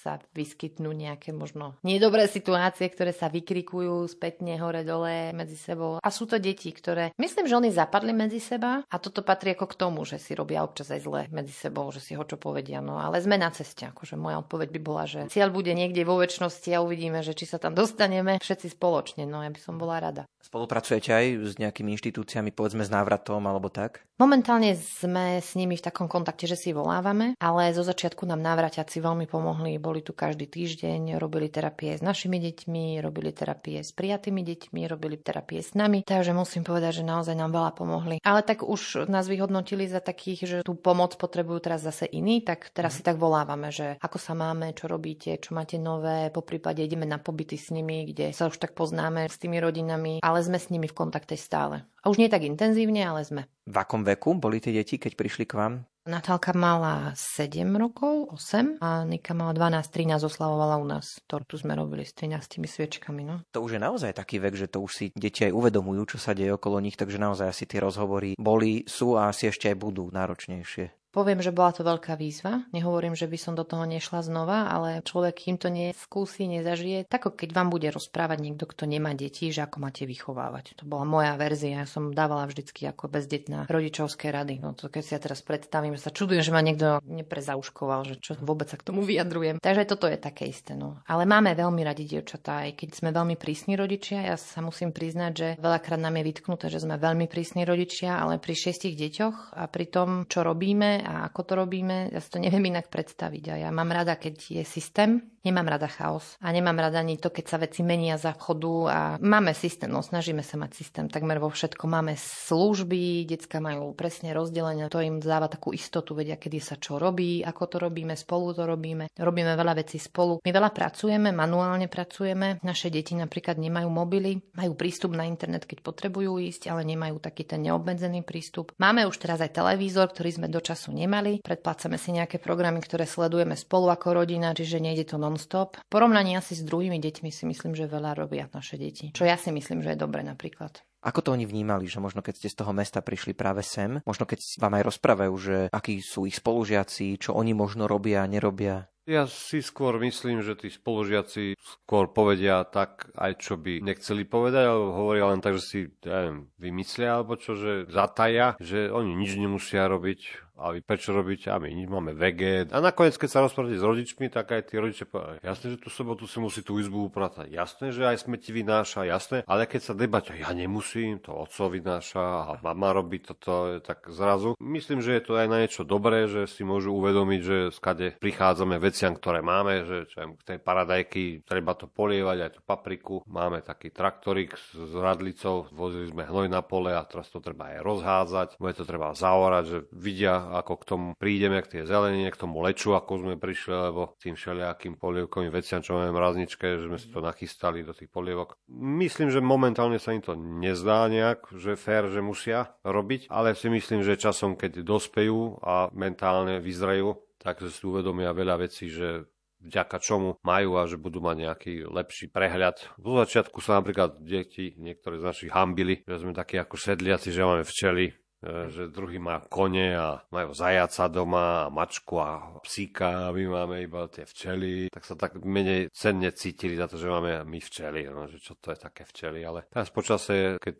sa 0.00 0.16
vyskytnú 0.32 0.88
nejaké 0.96 1.36
možno 1.36 1.76
nedobré 1.84 2.24
situácie, 2.24 2.88
ktoré 2.88 3.12
sa 3.12 3.28
vykrikujú 3.28 4.08
spätne 4.08 4.56
hore-dole 4.56 5.36
medzi 5.36 5.60
sebou. 5.60 6.00
A 6.00 6.08
sú 6.08 6.24
to 6.24 6.40
deti, 6.40 6.72
ktoré 6.72 7.12
myslím, 7.20 7.44
že 7.44 7.58
oni 7.60 7.68
zapadli 7.68 8.16
medzi 8.16 8.40
seba 8.40 8.80
a 8.88 8.96
toto 8.96 9.20
patrí 9.20 9.52
ako 9.52 9.68
k 9.68 9.78
tomu, 9.78 10.08
že 10.08 10.16
si 10.16 10.32
robia 10.32 10.64
občas 10.64 10.88
aj 10.88 11.00
zle 11.04 11.20
medzi 11.28 11.52
sebou, 11.52 11.92
že 11.92 12.00
si 12.00 12.16
ho 12.16 12.24
čo 12.24 12.40
povedia. 12.40 12.80
No 12.80 12.96
ale 12.96 13.20
sme 13.20 13.36
na 13.36 13.52
ceste. 13.52 13.84
Akože 13.84 14.16
moja 14.16 14.40
odpoveď 14.40 14.68
by 14.72 14.80
bola, 14.80 15.04
že 15.04 15.28
cieľ 15.28 15.52
bude 15.52 15.76
niekde 15.76 16.00
vo 16.08 16.16
väčšnosti 16.16 16.70
a 16.72 16.80
uvidíme, 16.80 17.20
že 17.20 17.36
či 17.36 17.44
sa 17.44 17.60
tam 17.60 17.76
dostaneme 17.76 18.40
všetci 18.40 18.72
spoločne. 18.72 19.28
No 19.28 19.44
ja 19.44 19.52
by 19.52 19.60
som 19.60 19.76
bola 19.76 20.00
rada. 20.00 20.24
Spolupracujete 20.40 21.12
aj 21.12 21.26
s 21.52 21.54
nejakými 21.60 21.92
inštitúciami, 22.00 22.56
povedzme 22.56 22.80
s 22.80 22.90
návratom 22.90 23.44
alebo 23.44 23.68
tak? 23.68 24.00
Momentálne 24.20 24.76
sme 24.76 25.40
s 25.40 25.56
nimi 25.56 25.80
v 25.80 25.84
takom 25.84 26.04
kontakte, 26.04 26.44
že 26.44 26.52
si 26.52 26.76
volávame, 26.76 27.32
ale 27.40 27.72
zo 27.72 27.80
začiatku 27.80 28.28
nám 28.28 28.44
návraťaci 28.44 29.00
veľmi 29.00 29.24
pomohli. 29.24 29.80
Boli 29.90 30.06
tu 30.06 30.14
každý 30.14 30.46
týždeň, 30.46 31.18
robili 31.18 31.50
terapie 31.50 31.98
s 31.98 31.98
našimi 31.98 32.38
deťmi, 32.38 33.02
robili 33.02 33.34
terapie 33.34 33.82
s 33.82 33.90
prijatými 33.90 34.46
deťmi, 34.46 34.86
robili 34.86 35.18
terapie 35.18 35.58
s 35.58 35.74
nami. 35.74 36.06
Takže 36.06 36.30
musím 36.30 36.62
povedať, 36.62 37.02
že 37.02 37.10
naozaj 37.10 37.34
nám 37.34 37.50
veľa 37.50 37.74
pomohli. 37.74 38.22
Ale 38.22 38.46
tak 38.46 38.62
už 38.62 39.10
nás 39.10 39.26
vyhodnotili 39.26 39.90
za 39.90 39.98
takých, 39.98 40.40
že 40.46 40.56
tú 40.62 40.78
pomoc 40.78 41.18
potrebujú 41.18 41.58
teraz 41.66 41.82
zase 41.82 42.06
iní, 42.06 42.38
tak 42.46 42.70
teraz 42.70 42.94
si 42.94 43.02
tak 43.02 43.18
volávame, 43.18 43.74
že 43.74 43.98
ako 43.98 44.22
sa 44.22 44.38
máme, 44.38 44.78
čo 44.78 44.86
robíte, 44.86 45.34
čo 45.42 45.58
máte 45.58 45.74
nové, 45.74 46.30
po 46.30 46.46
prípade 46.46 46.86
ideme 46.86 47.02
na 47.02 47.18
pobyty 47.18 47.58
s 47.58 47.74
nimi, 47.74 48.06
kde 48.06 48.30
sa 48.30 48.46
už 48.46 48.62
tak 48.62 48.78
poznáme 48.78 49.26
s 49.26 49.42
tými 49.42 49.58
rodinami, 49.58 50.22
ale 50.22 50.38
sme 50.38 50.62
s 50.62 50.70
nimi 50.70 50.86
v 50.86 50.94
kontakte 50.94 51.34
stále. 51.34 51.82
A 52.06 52.14
už 52.14 52.22
nie 52.22 52.30
tak 52.30 52.46
intenzívne, 52.46 53.02
ale 53.02 53.26
sme. 53.26 53.42
V 53.66 53.74
akom 53.74 54.06
veku 54.06 54.38
boli 54.38 54.62
tie 54.62 54.70
deti, 54.70 55.02
keď 55.02 55.18
prišli 55.18 55.50
k 55.50 55.58
vám? 55.58 55.89
Natálka 56.08 56.56
mala 56.56 57.12
7 57.12 57.60
rokov, 57.76 58.32
8 58.32 58.80
a 58.80 59.04
Nika 59.04 59.36
mala 59.36 59.52
12, 59.52 59.84
13, 59.84 60.24
oslavovala 60.24 60.80
u 60.80 60.88
nás. 60.88 61.20
Tortu 61.28 61.60
sme 61.60 61.76
robili 61.76 62.08
s 62.08 62.16
13 62.16 62.56
sviečkami, 62.56 63.20
no. 63.20 63.44
To 63.52 63.60
už 63.60 63.76
je 63.76 63.80
naozaj 63.84 64.16
taký 64.16 64.40
vek, 64.40 64.56
že 64.56 64.72
to 64.72 64.80
už 64.80 64.92
si 64.96 65.06
deti 65.12 65.44
aj 65.44 65.52
uvedomujú, 65.52 66.16
čo 66.16 66.18
sa 66.18 66.32
deje 66.32 66.56
okolo 66.56 66.80
nich, 66.80 66.96
takže 66.96 67.20
naozaj 67.20 67.52
asi 67.52 67.64
tie 67.68 67.84
rozhovory 67.84 68.32
boli, 68.40 68.88
sú 68.88 69.20
a 69.20 69.28
asi 69.28 69.52
ešte 69.52 69.68
aj 69.68 69.76
budú 69.76 70.08
náročnejšie. 70.08 70.99
Poviem, 71.10 71.42
že 71.42 71.50
bola 71.50 71.74
to 71.74 71.82
veľká 71.82 72.14
výzva. 72.14 72.62
Nehovorím, 72.70 73.18
že 73.18 73.26
by 73.26 73.34
som 73.34 73.58
do 73.58 73.66
toho 73.66 73.82
nešla 73.82 74.22
znova, 74.22 74.70
ale 74.70 75.02
človek, 75.02 75.42
kým 75.42 75.56
to 75.58 75.66
neskúsi, 75.66 76.46
nezažije, 76.46 77.10
tak 77.10 77.26
keď 77.34 77.50
vám 77.50 77.66
bude 77.74 77.90
rozprávať 77.90 78.38
niekto, 78.38 78.70
kto 78.70 78.86
nemá 78.86 79.10
deti, 79.18 79.50
že 79.50 79.66
ako 79.66 79.82
máte 79.82 80.06
vychovávať. 80.06 80.78
To 80.78 80.86
bola 80.86 81.02
moja 81.02 81.34
verzia. 81.34 81.82
Ja 81.82 81.86
som 81.90 82.14
dávala 82.14 82.46
vždycky 82.46 82.86
ako 82.86 83.10
bezdetná 83.10 83.66
rodičovské 83.66 84.30
rady. 84.30 84.62
No 84.62 84.78
to 84.78 84.86
keď 84.86 85.02
si 85.02 85.12
ja 85.18 85.20
teraz 85.20 85.42
predstavím, 85.42 85.98
sa 85.98 86.14
čudujem, 86.14 86.46
že 86.46 86.54
ma 86.54 86.62
niekto 86.62 87.02
neprezauškoval, 87.02 88.06
že 88.06 88.14
čo 88.22 88.38
vôbec 88.38 88.70
sa 88.70 88.78
k 88.78 88.86
tomu 88.86 89.02
vyjadrujem. 89.02 89.58
Takže 89.58 89.90
toto 89.90 90.06
je 90.06 90.14
také 90.14 90.46
isté. 90.46 90.78
No. 90.78 91.02
Ale 91.10 91.26
máme 91.26 91.58
veľmi 91.58 91.82
radi 91.82 92.06
dievčatá, 92.06 92.70
aj 92.70 92.78
keď 92.86 92.88
sme 92.94 93.10
veľmi 93.10 93.34
prísni 93.34 93.74
rodičia. 93.74 94.30
Ja 94.30 94.38
sa 94.38 94.62
musím 94.62 94.94
priznať, 94.94 95.32
že 95.34 95.48
veľakrát 95.58 95.98
nám 95.98 96.22
je 96.22 96.28
vytknuté, 96.30 96.70
že 96.70 96.78
sme 96.78 97.02
veľmi 97.02 97.26
prísni 97.26 97.66
rodičia, 97.66 98.14
ale 98.14 98.38
pri 98.38 98.54
šiestich 98.54 98.94
deťoch 98.94 99.58
a 99.58 99.66
pri 99.66 99.90
tom, 99.90 100.08
čo 100.30 100.46
robíme, 100.46 100.99
a 101.02 101.26
ako 101.28 101.40
to 101.42 101.52
robíme, 101.58 102.12
ja 102.12 102.20
si 102.20 102.28
to 102.30 102.38
neviem 102.38 102.70
inak 102.70 102.92
predstaviť. 102.92 103.44
A 103.52 103.54
ja 103.66 103.70
mám 103.72 103.90
rada, 103.90 104.16
keď 104.16 104.60
je 104.60 104.64
systém, 104.64 105.20
nemám 105.40 105.72
rada 105.72 105.88
chaos 105.88 106.36
a 106.44 106.52
nemám 106.52 106.76
rada 106.76 107.00
ani 107.00 107.16
to, 107.16 107.32
keď 107.32 107.44
sa 107.48 107.56
veci 107.56 107.80
menia 107.80 108.20
za 108.20 108.36
vchodu 108.36 108.74
a 108.92 108.98
máme 109.20 109.56
systém, 109.56 109.88
no 109.88 110.04
snažíme 110.04 110.44
sa 110.44 110.60
mať 110.60 110.70
systém 110.76 111.06
takmer 111.08 111.40
vo 111.40 111.48
všetko. 111.48 111.88
Máme 111.88 112.14
služby, 112.16 113.24
decka 113.24 113.58
majú 113.58 113.96
presne 113.96 114.36
rozdelené, 114.36 114.92
to 114.92 115.00
im 115.00 115.18
dáva 115.18 115.48
takú 115.48 115.72
istotu, 115.72 116.12
vedia, 116.12 116.36
kedy 116.36 116.58
sa 116.60 116.76
čo 116.76 117.00
robí, 117.00 117.40
ako 117.40 117.62
to 117.66 117.76
robíme, 117.80 118.12
spolu 118.14 118.52
to 118.52 118.68
robíme. 118.68 119.08
Robíme 119.16 119.56
veľa 119.56 119.80
vecí 119.80 119.96
spolu. 119.96 120.44
My 120.44 120.50
veľa 120.52 120.70
pracujeme, 120.70 121.32
manuálne 121.32 121.88
pracujeme. 121.88 122.60
Naše 122.60 122.92
deti 122.92 123.16
napríklad 123.16 123.56
nemajú 123.56 123.88
mobily, 123.88 124.40
majú 124.54 124.76
prístup 124.76 125.16
na 125.16 125.24
internet, 125.24 125.64
keď 125.64 125.80
potrebujú 125.80 126.36
ísť, 126.36 126.68
ale 126.68 126.84
nemajú 126.84 127.16
taký 127.16 127.48
ten 127.48 127.64
neobmedzený 127.64 128.22
prístup. 128.22 128.76
Máme 128.76 129.08
už 129.08 129.16
teraz 129.16 129.40
aj 129.40 129.56
televízor, 129.56 130.12
ktorý 130.12 130.30
sme 130.36 130.48
do 130.52 130.60
času 130.90 130.98
nemali. 130.98 131.38
Predplácame 131.40 131.96
si 131.96 132.10
nejaké 132.10 132.42
programy, 132.42 132.82
ktoré 132.82 133.06
sledujeme 133.06 133.54
spolu 133.54 133.94
ako 133.94 134.18
rodina, 134.18 134.50
čiže 134.50 134.82
nejde 134.82 135.06
to 135.06 135.16
non-stop. 135.16 135.78
Porovnaní 135.86 136.34
asi 136.34 136.58
s 136.58 136.66
druhými 136.66 136.98
deťmi 136.98 137.30
si 137.30 137.46
myslím, 137.46 137.78
že 137.78 137.86
veľa 137.86 138.18
robia 138.18 138.50
naše 138.50 138.74
deti. 138.74 139.14
Čo 139.14 139.24
ja 139.24 139.38
si 139.38 139.54
myslím, 139.54 139.86
že 139.86 139.94
je 139.94 140.02
dobre 140.02 140.26
napríklad. 140.26 140.82
Ako 141.00 141.24
to 141.24 141.32
oni 141.32 141.48
vnímali, 141.48 141.88
že 141.88 141.96
možno 141.96 142.20
keď 142.20 142.34
ste 142.36 142.52
z 142.52 142.58
toho 142.60 142.76
mesta 142.76 143.00
prišli 143.00 143.32
práve 143.32 143.64
sem, 143.64 144.04
možno 144.04 144.28
keď 144.28 144.60
vám 144.60 144.76
aj 144.76 144.84
rozprávajú, 144.84 145.34
že 145.40 145.56
akí 145.72 146.04
sú 146.04 146.28
ich 146.28 146.36
spolužiaci, 146.36 147.16
čo 147.16 147.32
oni 147.32 147.56
možno 147.56 147.88
robia 147.88 148.20
a 148.20 148.28
nerobia? 148.28 148.92
Ja 149.08 149.24
si 149.24 149.64
skôr 149.64 149.96
myslím, 150.00 150.44
že 150.44 150.56
tí 150.56 150.68
spolužiaci 150.68 151.56
skôr 151.56 152.12
povedia 152.12 152.62
tak 152.68 153.08
aj 153.16 153.40
čo 153.40 153.56
by 153.56 153.80
nechceli 153.80 154.28
povedať, 154.28 154.64
alebo 154.68 154.92
hovoria 154.92 155.32
len 155.32 155.40
tak, 155.40 155.56
že 155.56 155.62
si 155.64 155.78
ja 156.04 156.28
neviem, 156.28 156.52
vymyslia 156.60 157.18
alebo 157.18 157.40
čo, 157.40 157.56
že 157.56 157.88
zataja, 157.88 158.60
že 158.60 158.92
oni 158.92 159.16
nič 159.16 159.40
nemusia 159.40 159.88
robiť, 159.88 160.50
a 160.60 160.76
vy 160.76 160.84
prečo 160.84 161.16
robíte, 161.16 161.48
a 161.48 161.56
my 161.56 161.72
nič 161.72 161.88
máme 161.88 162.12
VG. 162.12 162.68
A 162.68 162.78
nakoniec, 162.84 163.16
keď 163.16 163.28
sa 163.32 163.40
rozprávate 163.40 163.80
s 163.80 163.86
rodičmi, 163.86 164.28
tak 164.28 164.52
aj 164.52 164.68
tí 164.68 164.76
rodičia 164.76 165.08
povedali, 165.08 165.40
jasné, 165.40 165.72
že 165.72 165.80
tú 165.80 165.88
sobotu 165.88 166.28
si 166.28 166.36
musí 166.36 166.60
tú 166.60 166.76
izbu 166.76 167.08
upratať, 167.08 167.48
jasné, 167.48 167.96
že 167.96 168.04
aj 168.04 168.28
smeti 168.28 168.52
vynáša, 168.52 169.08
jasné, 169.08 169.40
ale 169.48 169.64
keď 169.64 169.80
sa 169.80 169.94
debaťa, 169.96 170.36
ja 170.36 170.52
nemusím, 170.52 171.24
to 171.24 171.32
oco 171.32 171.72
vynáša 171.72 172.20
a 172.20 172.50
mama 172.60 172.92
robí 172.92 173.24
toto, 173.24 173.80
tak 173.80 174.12
zrazu. 174.12 174.52
Myslím, 174.60 175.00
že 175.00 175.16
je 175.16 175.22
to 175.24 175.40
aj 175.40 175.48
na 175.48 175.64
niečo 175.64 175.88
dobré, 175.88 176.28
že 176.28 176.44
si 176.44 176.60
môžu 176.60 176.92
uvedomiť, 176.92 177.40
že 177.40 177.56
skade 177.72 178.20
prichádzame 178.20 178.76
veciam, 178.90 179.14
ktoré 179.14 179.38
máme, 179.38 179.86
že 179.86 180.10
čo 180.10 180.34
k 180.34 180.42
tej 180.42 180.58
paradajky 180.58 181.46
treba 181.46 181.78
to 181.78 181.86
polievať, 181.86 182.38
aj 182.42 182.50
tú 182.58 182.60
papriku. 182.66 183.22
Máme 183.30 183.62
taký 183.62 183.94
traktorik 183.94 184.58
s 184.58 184.92
radlicou, 184.98 185.70
vozili 185.70 186.10
sme 186.10 186.26
hnoj 186.26 186.50
na 186.50 186.66
pole 186.66 186.90
a 186.90 187.06
teraz 187.06 187.30
to 187.30 187.38
treba 187.38 187.70
aj 187.70 187.86
rozhádzať, 187.86 188.48
bude 188.58 188.74
to 188.74 188.82
treba 188.82 189.14
zaorať, 189.14 189.64
že 189.64 189.78
vidia, 189.94 190.50
ako 190.58 190.72
k 190.82 190.84
tomu 190.84 191.08
prídeme, 191.14 191.62
k 191.62 191.78
tej 191.78 191.82
zelenine, 191.86 192.34
k 192.34 192.40
tomu 192.42 192.58
leču, 192.66 192.92
ako 192.98 193.22
sme 193.22 193.38
prišli, 193.38 193.94
lebo 193.94 194.18
tým 194.18 194.34
všelijakým 194.34 194.98
polievkovým 194.98 195.54
veciam, 195.54 195.78
čo 195.78 195.94
máme 195.94 196.10
v 196.10 196.18
mrazničke, 196.18 196.66
že 196.82 196.90
sme 196.90 196.98
si 196.98 197.08
to 197.14 197.22
nachystali 197.22 197.86
do 197.86 197.94
tých 197.94 198.10
polievok. 198.10 198.58
Myslím, 198.74 199.30
že 199.30 199.38
momentálne 199.38 200.02
sa 200.02 200.10
im 200.10 200.24
to 200.24 200.34
nezdá 200.34 201.06
nejak, 201.06 201.54
že 201.54 201.78
fér, 201.78 202.10
že 202.10 202.18
musia 202.18 202.74
robiť, 202.82 203.30
ale 203.30 203.54
si 203.54 203.70
myslím, 203.70 204.02
že 204.02 204.18
časom, 204.18 204.58
keď 204.58 204.82
dospejú 204.82 205.62
a 205.62 205.92
mentálne 205.94 206.58
vyzrajú, 206.58 207.29
tak 207.40 207.64
si 207.64 207.82
uvedomia 207.88 208.36
veľa 208.36 208.60
vecí, 208.60 208.92
že 208.92 209.24
vďaka 209.60 209.96
čomu 210.00 210.36
majú 210.44 210.76
a 210.76 210.84
že 210.84 211.00
budú 211.00 211.24
mať 211.24 211.36
nejaký 211.48 211.72
lepší 211.88 212.28
prehľad. 212.28 213.00
V 213.00 213.20
začiatku 213.24 213.60
sa 213.64 213.80
napríklad 213.80 214.20
deti, 214.20 214.76
niektoré 214.76 215.20
z 215.20 215.24
našich 215.24 215.50
hambili, 215.52 216.04
že 216.04 216.20
sme 216.20 216.36
takí 216.36 216.60
ako 216.60 216.76
sedliaci, 216.76 217.28
že 217.32 217.44
máme 217.44 217.64
včely, 217.64 218.12
E, 218.40 218.72
že 218.72 218.88
druhý 218.88 219.20
má 219.20 219.44
kone 219.52 219.92
a 219.92 220.24
majú 220.32 220.56
zajaca 220.56 221.12
doma 221.12 221.68
a 221.68 221.72
mačku 221.72 222.16
a 222.16 222.56
psíka 222.64 223.28
a 223.28 223.32
my 223.36 223.44
máme 223.44 223.84
iba 223.84 224.08
tie 224.08 224.24
včely, 224.24 224.88
tak 224.88 225.04
sa 225.04 225.12
tak 225.12 225.44
menej 225.44 225.92
cenne 225.92 226.32
cítili 226.32 226.72
za 226.72 226.88
to, 226.88 226.96
že 226.96 227.12
máme 227.12 227.44
my 227.44 227.60
včely, 227.60 228.08
no, 228.08 228.24
že 228.32 228.40
čo 228.40 228.56
to 228.56 228.72
je 228.72 228.80
také 228.80 229.04
včely, 229.04 229.44
ale 229.44 229.68
teraz 229.68 229.92
počasie, 229.92 230.56
keď 230.56 230.74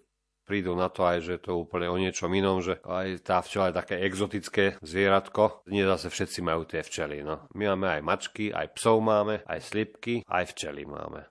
prídu 0.51 0.75
na 0.75 0.91
to 0.91 1.07
aj, 1.07 1.23
že 1.23 1.39
to 1.39 1.55
je 1.55 1.61
úplne 1.63 1.87
o 1.87 1.95
niečom 1.95 2.27
inom, 2.35 2.59
že 2.59 2.83
aj 2.83 3.23
tá 3.23 3.39
včela 3.39 3.71
je 3.71 3.79
také 3.79 4.03
exotické 4.03 4.75
zvieratko. 4.83 5.63
Nie 5.71 5.87
zase 5.87 6.11
všetci 6.11 6.43
majú 6.43 6.67
tie 6.67 6.83
včely. 6.83 7.23
No. 7.23 7.47
My 7.55 7.71
máme 7.71 7.87
aj 7.95 8.03
mačky, 8.03 8.51
aj 8.51 8.75
psov 8.75 8.99
máme, 8.99 9.47
aj 9.47 9.63
slipky, 9.63 10.27
aj 10.27 10.51
včely 10.51 10.83
máme. 10.91 11.31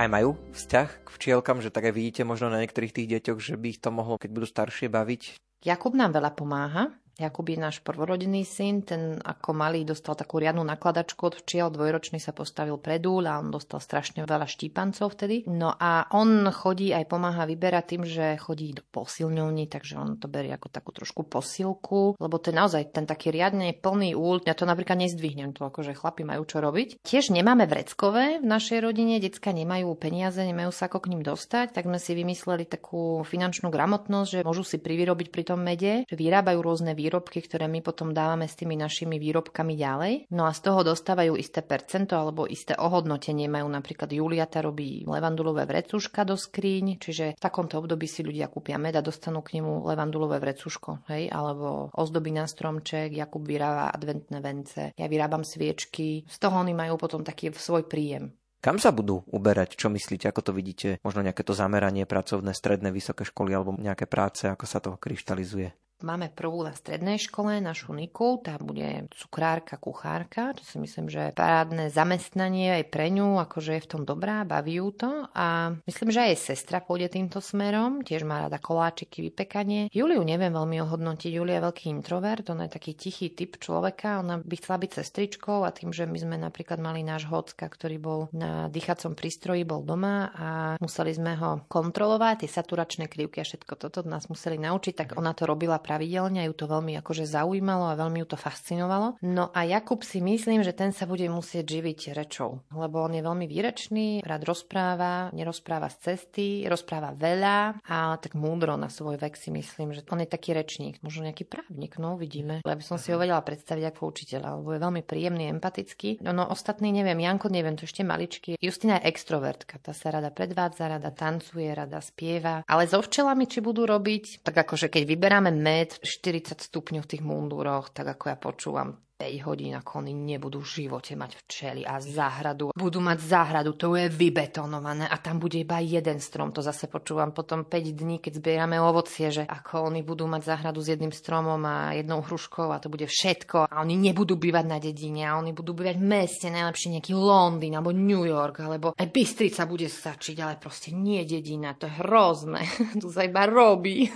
Aj 0.00 0.08
majú 0.08 0.32
vzťah 0.56 1.04
k 1.04 1.08
včielkam, 1.12 1.60
že 1.60 1.68
tak 1.68 1.84
aj 1.84 1.92
vidíte 1.92 2.24
možno 2.24 2.48
na 2.48 2.64
niektorých 2.64 2.96
tých 2.96 3.20
deťoch, 3.20 3.36
že 3.36 3.60
by 3.60 3.76
ich 3.76 3.84
to 3.84 3.92
mohlo, 3.92 4.16
keď 4.16 4.32
budú 4.32 4.48
staršie, 4.48 4.88
baviť? 4.88 5.36
Jakub 5.60 5.92
nám 5.92 6.16
veľa 6.16 6.32
pomáha. 6.32 6.88
Jakub 7.20 7.44
je 7.44 7.60
náš 7.60 7.84
prvorodený 7.84 8.48
syn, 8.48 8.80
ten 8.80 9.20
ako 9.20 9.52
malý 9.52 9.84
dostal 9.84 10.16
takú 10.16 10.40
riadnu 10.40 10.64
nakladačku 10.64 11.20
od 11.28 11.34
včiel, 11.44 11.68
dvojročný 11.68 12.16
sa 12.16 12.32
postavil 12.32 12.80
pred 12.80 13.04
úl 13.04 13.28
a 13.28 13.36
on 13.36 13.52
dostal 13.52 13.76
strašne 13.76 14.24
veľa 14.24 14.48
štípancov 14.48 15.12
vtedy. 15.12 15.44
No 15.52 15.76
a 15.76 16.08
on 16.16 16.48
chodí 16.48 16.96
aj 16.96 17.04
pomáha 17.04 17.44
vyberať 17.44 17.84
tým, 17.92 18.02
že 18.08 18.40
chodí 18.40 18.72
do 18.72 18.80
posilňovní, 18.88 19.68
takže 19.68 20.00
on 20.00 20.16
to 20.16 20.32
berie 20.32 20.56
ako 20.56 20.72
takú 20.72 20.96
trošku 20.96 21.28
posilku, 21.28 22.16
lebo 22.16 22.40
to 22.40 22.48
je 22.48 22.56
naozaj 22.56 22.82
ten 22.96 23.04
taký 23.04 23.28
riadne 23.28 23.76
plný 23.76 24.16
úl. 24.16 24.40
Ja 24.48 24.56
to 24.56 24.64
napríklad 24.64 24.96
nezdvihnem, 24.96 25.52
to 25.52 25.68
akože 25.68 25.92
chlapi 25.92 26.24
majú 26.24 26.48
čo 26.48 26.64
robiť. 26.64 27.04
Tiež 27.04 27.34
nemáme 27.34 27.68
vreckové 27.68 28.40
v 28.40 28.46
našej 28.46 28.80
rodine, 28.80 29.20
decka 29.20 29.52
nemajú 29.52 29.92
peniaze, 30.00 30.40
nemajú 30.40 30.72
sa 30.72 30.88
ako 30.88 31.04
k 31.04 31.10
ním 31.12 31.22
dostať, 31.26 31.76
tak 31.76 31.84
sme 31.84 32.00
si 32.00 32.16
vymysleli 32.16 32.64
takú 32.64 33.20
finančnú 33.26 33.68
gramotnosť, 33.68 34.40
že 34.40 34.46
môžu 34.46 34.64
si 34.64 34.80
privyrobiť 34.80 35.28
pri 35.28 35.42
tom 35.44 35.60
mede, 35.60 36.08
že 36.08 36.16
vyrábajú 36.16 36.58
rôzne 36.62 36.92
výrobky 36.94 37.09
výrobky, 37.10 37.42
ktoré 37.42 37.66
my 37.66 37.82
potom 37.82 38.14
dávame 38.14 38.46
s 38.46 38.54
tými 38.54 38.78
našimi 38.78 39.18
výrobkami 39.18 39.74
ďalej. 39.74 40.14
No 40.30 40.46
a 40.46 40.54
z 40.54 40.62
toho 40.62 40.86
dostávajú 40.86 41.34
isté 41.34 41.66
percento 41.66 42.14
alebo 42.14 42.46
isté 42.46 42.78
ohodnotenie. 42.78 43.50
Majú 43.50 43.66
napríklad 43.66 44.06
Juliata 44.14 44.62
robí 44.62 45.02
levandulové 45.10 45.66
vrecuška 45.66 46.22
do 46.22 46.38
skríň, 46.38 47.02
čiže 47.02 47.34
v 47.34 47.42
takomto 47.42 47.82
období 47.82 48.06
si 48.06 48.22
ľudia 48.22 48.46
kúpia 48.46 48.78
med 48.78 48.94
a 48.94 49.02
dostanú 49.02 49.42
k 49.42 49.58
nemu 49.58 49.90
levandulové 49.90 50.38
vrecuško, 50.38 51.10
hej, 51.10 51.26
alebo 51.34 51.90
ozdoby 51.90 52.30
na 52.30 52.46
stromček, 52.46 53.10
Jakub 53.10 53.42
vyrába 53.42 53.90
adventné 53.90 54.38
vence, 54.38 54.94
ja 54.94 55.06
vyrábam 55.10 55.42
sviečky, 55.42 56.22
z 56.30 56.36
toho 56.38 56.62
oni 56.62 56.70
majú 56.70 56.94
potom 56.94 57.26
taký 57.26 57.50
svoj 57.50 57.90
príjem. 57.90 58.30
Kam 58.60 58.76
sa 58.76 58.92
budú 58.92 59.24
uberať? 59.32 59.72
Čo 59.72 59.88
myslíte? 59.88 60.28
Ako 60.28 60.44
to 60.44 60.52
vidíte? 60.52 61.00
Možno 61.00 61.24
nejaké 61.24 61.40
to 61.40 61.56
zameranie 61.56 62.04
pracovné, 62.04 62.52
stredné, 62.52 62.92
vysoké 62.92 63.24
školy 63.24 63.56
alebo 63.56 63.72
nejaké 63.72 64.04
práce, 64.04 64.44
ako 64.44 64.68
sa 64.68 64.84
to 64.84 65.00
kryštalizuje? 65.00 65.72
Máme 66.00 66.32
prvú 66.32 66.64
na 66.64 66.72
strednej 66.72 67.20
škole, 67.20 67.60
našu 67.60 67.92
Niku, 67.92 68.40
tá 68.40 68.56
bude 68.56 69.04
cukrárka, 69.12 69.76
kuchárka, 69.76 70.56
to 70.56 70.64
si 70.64 70.80
myslím, 70.80 71.12
že 71.12 71.36
parádne 71.36 71.92
zamestnanie 71.92 72.80
aj 72.80 72.84
pre 72.88 73.12
ňu, 73.12 73.36
akože 73.36 73.76
je 73.76 73.84
v 73.84 73.90
tom 73.90 74.02
dobrá, 74.08 74.48
baví 74.48 74.80
ju 74.80 74.88
to. 74.96 75.12
A 75.36 75.76
myslím, 75.84 76.08
že 76.08 76.32
aj 76.32 76.56
sestra 76.56 76.80
pôjde 76.80 77.12
týmto 77.12 77.44
smerom, 77.44 78.00
tiež 78.00 78.24
má 78.24 78.48
rada 78.48 78.56
koláčiky, 78.56 79.20
vypekanie. 79.28 79.92
Juliu 79.92 80.24
neviem 80.24 80.48
veľmi 80.48 80.80
ohodnotiť, 80.80 81.30
Julia 81.36 81.60
je 81.60 81.66
veľký 81.68 81.86
introvert, 81.92 82.48
ona 82.48 82.64
je 82.64 82.80
taký 82.80 82.96
tichý 82.96 83.28
typ 83.36 83.60
človeka, 83.60 84.24
ona 84.24 84.40
by 84.40 84.54
chcela 84.56 84.80
byť 84.80 84.90
sestričkou 84.96 85.68
a 85.68 85.70
tým, 85.74 85.92
že 85.92 86.08
my 86.08 86.16
sme 86.16 86.36
napríklad 86.40 86.80
mali 86.80 87.04
náš 87.04 87.28
hocka, 87.28 87.68
ktorý 87.68 87.96
bol 88.00 88.20
na 88.32 88.72
dýchacom 88.72 89.12
prístroji, 89.12 89.68
bol 89.68 89.84
doma 89.84 90.32
a 90.32 90.48
museli 90.80 91.12
sme 91.12 91.36
ho 91.36 91.60
kontrolovať, 91.68 92.48
tie 92.48 92.50
saturačné 92.50 93.04
krivky 93.12 93.44
a 93.44 93.48
všetko 93.48 93.74
toto 93.76 94.00
nás 94.08 94.32
museli 94.32 94.56
naučiť, 94.56 94.94
tak 94.96 95.08
ona 95.20 95.36
to 95.36 95.44
robila 95.44 95.76
pravidelne 95.90 96.46
ju 96.46 96.54
to 96.54 96.70
veľmi 96.70 96.94
akože 97.02 97.26
zaujímalo 97.26 97.90
a 97.90 97.98
veľmi 97.98 98.22
ju 98.22 98.26
to 98.30 98.38
fascinovalo. 98.38 99.18
No 99.26 99.50
a 99.50 99.66
Jakub 99.66 100.06
si 100.06 100.22
myslím, 100.22 100.62
že 100.62 100.70
ten 100.70 100.94
sa 100.94 101.10
bude 101.10 101.26
musieť 101.26 101.66
živiť 101.66 102.14
rečou, 102.14 102.62
lebo 102.70 103.02
on 103.02 103.18
je 103.18 103.26
veľmi 103.26 103.50
výrečný, 103.50 104.22
rád 104.22 104.46
rozpráva, 104.46 105.34
nerozpráva 105.34 105.90
z 105.90 106.14
cesty, 106.14 106.62
rozpráva 106.70 107.10
veľa 107.10 107.82
a 107.82 108.14
tak 108.22 108.38
múdro 108.38 108.78
na 108.78 108.86
svoj 108.86 109.18
vek 109.18 109.34
si 109.34 109.50
myslím, 109.50 109.90
že 109.90 110.06
on 110.14 110.22
je 110.22 110.30
taký 110.30 110.54
rečník, 110.54 111.02
možno 111.02 111.26
nejaký 111.26 111.42
právnik, 111.42 111.98
no 111.98 112.14
uvidíme. 112.14 112.62
By 112.62 112.84
som 112.86 113.02
si 113.02 113.10
ho 113.10 113.18
vedela 113.18 113.42
predstaviť 113.42 113.90
ako 113.90 114.14
učiteľa, 114.14 114.62
lebo 114.62 114.70
je 114.70 114.84
veľmi 114.86 115.02
príjemný, 115.02 115.50
empatický. 115.50 116.22
No, 116.22 116.30
no 116.30 116.46
ostatný 116.46 116.94
neviem, 116.94 117.18
Janko 117.18 117.50
neviem, 117.50 117.74
to 117.74 117.88
ešte 117.88 118.06
maličký. 118.06 118.54
Justina 118.62 119.02
je 119.02 119.10
extrovertka, 119.10 119.82
tá 119.82 119.90
sa 119.90 120.14
rada 120.14 120.30
predvádza, 120.30 120.86
rada 120.86 121.10
tancuje, 121.10 121.66
rada 121.72 121.98
spieva. 121.98 122.62
Ale 122.68 122.86
so 122.86 123.02
včelami, 123.02 123.48
či 123.48 123.58
budú 123.58 123.88
robiť, 123.88 124.46
tak 124.46 124.54
akože 124.54 124.92
keď 124.92 125.02
vyberáme 125.08 125.50
med, 125.50 125.79
med 125.80 125.96
40 125.96 126.60
stupňov 126.60 127.08
v 127.08 127.10
tých 127.16 127.22
mundúroch, 127.24 127.88
tak 127.88 128.12
ako 128.12 128.24
ja 128.28 128.36
počúvam 128.36 129.00
5 129.20 129.48
hodín, 129.52 129.76
ako 129.76 130.00
oni 130.00 130.16
nebudú 130.16 130.64
v 130.64 130.88
živote 130.88 131.12
mať 131.12 131.44
včely 131.44 131.84
a 131.84 132.00
záhradu. 132.00 132.72
Budú 132.72 133.04
mať 133.04 133.20
záhradu, 133.20 133.76
to 133.76 133.92
je 133.92 134.08
vybetonované 134.08 135.04
a 135.04 135.16
tam 135.20 135.36
bude 135.36 135.60
iba 135.60 135.76
jeden 135.84 136.24
strom. 136.24 136.56
To 136.56 136.64
zase 136.64 136.88
počúvam 136.88 137.36
potom 137.36 137.68
5 137.68 138.00
dní, 138.00 138.16
keď 138.16 138.40
zbierame 138.40 138.80
ovocie, 138.80 139.28
že 139.28 139.44
ako 139.44 139.92
oni 139.92 140.00
budú 140.00 140.24
mať 140.24 140.48
záhradu 140.48 140.80
s 140.80 140.96
jedným 140.96 141.12
stromom 141.12 141.60
a 141.68 141.92
jednou 141.92 142.24
hruškou 142.24 142.72
a 142.72 142.80
to 142.80 142.88
bude 142.88 143.04
všetko. 143.04 143.68
A 143.68 143.84
oni 143.84 144.00
nebudú 144.00 144.40
bývať 144.40 144.64
na 144.64 144.80
dedine 144.80 145.28
a 145.28 145.36
oni 145.36 145.52
budú 145.52 145.76
bývať 145.76 146.00
v 146.00 146.08
meste, 146.08 146.48
najlepšie 146.48 146.96
nejaký 146.96 147.12
Londýn 147.12 147.76
alebo 147.76 147.92
New 147.92 148.24
York, 148.24 148.64
alebo 148.64 148.96
aj 148.96 149.08
Bystrica 149.12 149.68
bude 149.68 149.84
stačiť, 149.84 150.36
ale 150.40 150.56
proste 150.56 150.96
nie 150.96 151.28
dedina, 151.28 151.76
to 151.76 151.92
je 151.92 152.00
hrozné. 152.00 152.64
tu 153.04 153.12
sa 153.12 153.28
iba 153.28 153.44
robí. 153.44 154.08